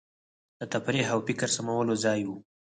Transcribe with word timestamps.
د 0.59 0.61
تفریح 0.73 1.07
او 1.15 1.19
فکر 1.27 1.47
سمولو 1.55 1.93
ځای 2.03 2.21
وو. 2.25 2.37